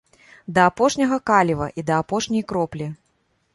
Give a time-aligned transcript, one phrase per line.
[0.55, 2.91] Да апошняга каліва і да апошняй кроплі.